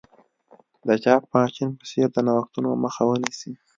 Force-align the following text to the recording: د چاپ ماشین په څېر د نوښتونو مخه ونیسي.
د 0.87 0.89
چاپ 1.03 1.23
ماشین 1.33 1.69
په 1.79 1.83
څېر 1.89 2.07
د 2.13 2.17
نوښتونو 2.27 2.69
مخه 2.83 3.01
ونیسي. 3.07 3.51